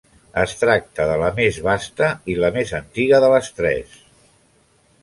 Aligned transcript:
Es 0.43 0.53
tracta 0.61 1.05
de 1.09 1.17
la 1.23 1.29
més 1.41 1.59
vasta 1.67 2.09
i 2.35 2.39
de 2.41 2.43
la 2.45 2.53
més 2.59 2.73
antiga 2.81 3.21
de 3.27 3.31
les 3.37 3.53
tres. 3.61 4.03